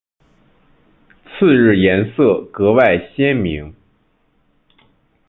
[1.23, 3.75] 次日颜色格外鲜明。